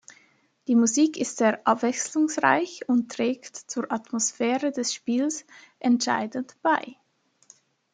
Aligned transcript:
Die 0.67 0.73
Musik 0.73 1.15
ist 1.17 1.37
sehr 1.37 1.61
abwechslungsreich 1.67 2.89
und 2.89 3.11
trägt 3.11 3.55
zur 3.55 3.91
Atmosphäre 3.91 4.71
des 4.71 4.95
Spiels 4.95 5.45
entscheidend 5.77 6.55
bei. 6.63 6.95